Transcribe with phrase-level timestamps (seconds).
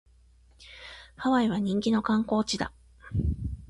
[1.15, 2.71] ハワイは人気の観光地だ